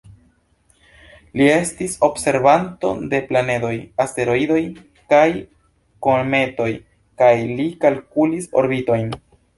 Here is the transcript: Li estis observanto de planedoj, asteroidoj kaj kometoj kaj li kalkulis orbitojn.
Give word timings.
Li 1.41 1.49
estis 1.55 1.93
observanto 2.07 2.93
de 3.11 3.19
planedoj, 3.27 3.73
asteroidoj 4.05 4.59
kaj 5.13 5.27
kometoj 6.09 6.71
kaj 7.25 7.33
li 7.61 7.69
kalkulis 7.85 8.49
orbitojn. 8.65 9.15